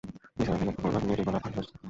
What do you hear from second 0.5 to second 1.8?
আলি লক্ষ করলেন, মেয়েটির গলা ভারি হয়ে এসেছে।